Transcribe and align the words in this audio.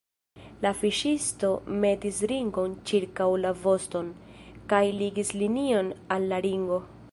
La 0.65 0.69
fiŝisto 0.77 1.51
metis 1.83 2.21
ringon 2.31 2.73
ĉirkaŭ 2.91 3.29
la 3.43 3.53
voston, 3.67 4.11
kaj 4.73 4.83
ligis 5.03 5.33
linion 5.43 5.95
al 6.17 6.29
la 6.33 6.45
ringo. 6.51 6.85